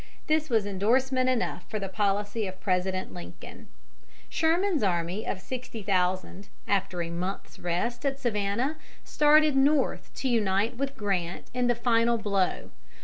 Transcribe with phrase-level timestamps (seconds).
[0.25, 3.67] This was endorsement enough for the policy of President Lincoln.
[4.29, 10.75] Sherman's army of sixty thousand, after a month's rest at Savannah, started north to unite
[10.75, 12.71] with Grant in the final blow.